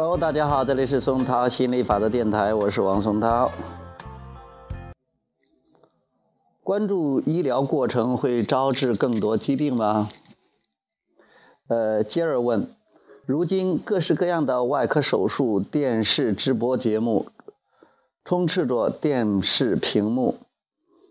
[0.00, 3.50] Hello，大家好，这里是松涛心理法则电台，我是王松涛。
[6.62, 10.08] 关注医疗过程会招致更多疾病吗？
[11.66, 12.76] 呃，接着问，
[13.26, 17.26] 如今各式各样的外科手术电视直播节目
[18.24, 20.36] 充斥着电视屏幕。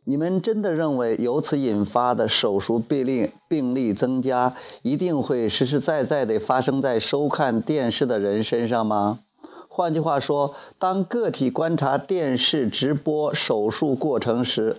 [0.09, 9.19] 你们真的认为由此引发的手术病例病例增加，一定会实实在在地发生在收看电视的人身上吗？
[9.67, 14.77] 换句话说，当个体观察电视直播手术过程时，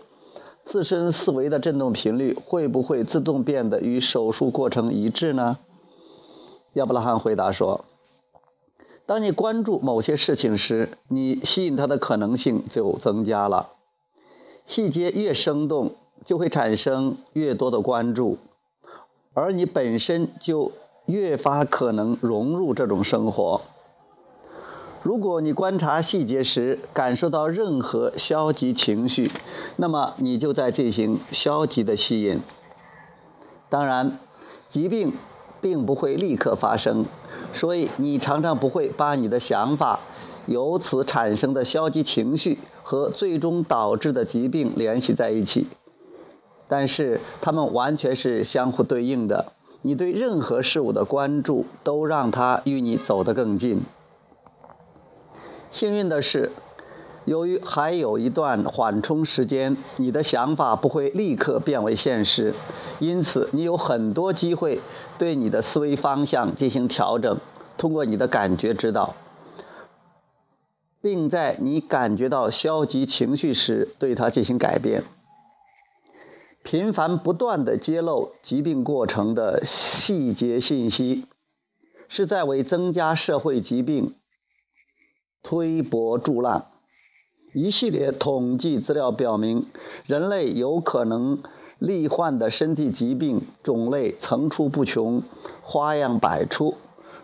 [0.64, 5.58] 自身思维的振动频率会不会自动变得与手术过程一致呢？
[6.72, 7.84] 亚伯拉罕回答说
[9.04, 13.72] ：“当你关注某些事情时，你吸引它的可能性就增加了。”
[14.68, 15.94] 细节越生动，
[16.26, 18.36] 就会产生越多的关注，
[19.32, 20.72] 而你本身就
[21.06, 23.62] 越发可能融入这种生活。
[25.02, 29.32] 如果你观察细节时感受到任何消极情绪，
[29.76, 32.42] 那么你就在进行消极的吸引。
[33.70, 34.18] 当然，
[34.68, 35.14] 疾病
[35.62, 37.06] 并不会立刻发生，
[37.54, 39.97] 所以你常常不会把你的想法。
[40.48, 45.66] 由此产生的消极情绪和最终导致的疾病联系在一起，
[46.68, 49.52] 但是它们完全是相互对应的。
[49.82, 53.82] 你对任何事物的关注，都让它与你走得更近。
[55.70, 56.50] 幸运的是，
[57.26, 62.54] 由于还有一段缓冲时间，你的想法不会立刻变为现实，
[62.98, 64.80] 因此你有很多机会
[65.18, 67.38] 对你的思维方向进行调整，
[67.76, 69.14] 通过你的感觉指导。
[71.00, 75.04] 并在你感觉到消极情绪时，对它进行改变。
[76.64, 81.26] 频繁不断的揭露疾病过程的细节信息，
[82.08, 84.16] 是在为增加社会疾病
[85.42, 86.66] 推波助澜。
[87.54, 89.66] 一系列统计资料表明，
[90.04, 91.42] 人类有可能
[91.78, 95.22] 罹患的身体疾病种类层出不穷，
[95.62, 96.76] 花样百出。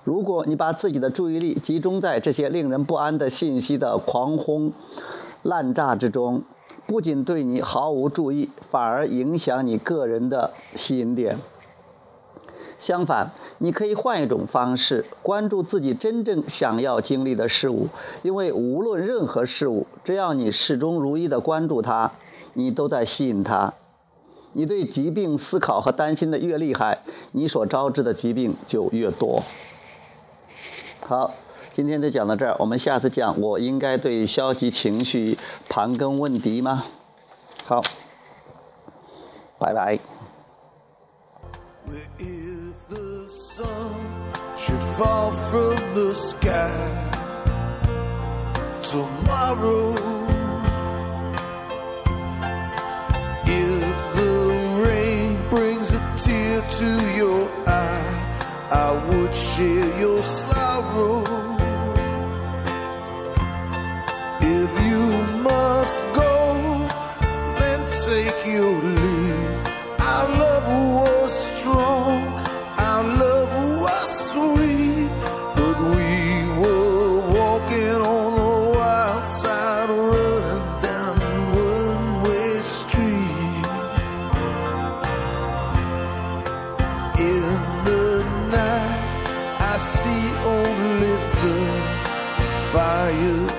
[0.05, 4.73] 如果你把自己的注意力集中在这些令人不安的信息的狂轰
[5.43, 6.43] 滥炸之中，
[6.87, 11.39] 不仅对你毫无注意，反而影响你个人的吸引点。
[12.79, 17.89] 相反，你可以换一种方式关注自己真正想要经历的事物，
[18.23, 22.13] 因为无论任何事物，只要你始终如一的关注它，
[22.53, 23.73] 你都在吸引它。
[24.53, 26.99] 你对疾病思考和担心的越厉害，
[27.33, 29.43] 你所招致的疾病就越多。
[31.07, 31.35] 好，
[31.75, 32.57] 今天就讲到这儿。
[32.59, 35.39] 我们下次讲，我应该对消极情绪
[35.69, 36.85] 盘根问底吗？
[37.67, 37.83] 好，
[39.59, 39.99] 拜拜。
[60.95, 61.24] sorrow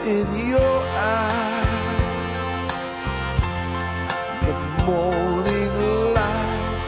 [0.06, 2.72] in your eyes.
[4.46, 4.54] The
[4.86, 5.74] morning
[6.14, 6.88] light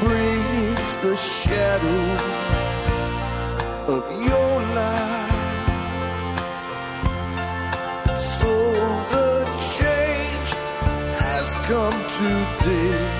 [0.00, 2.04] brings the shadow
[3.94, 5.32] of your life.
[8.18, 8.52] So
[9.14, 9.30] the
[9.78, 10.50] change
[11.16, 13.13] has come today.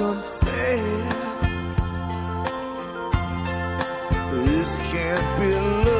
[0.00, 1.76] Confess,
[4.32, 5.99] this can't be love.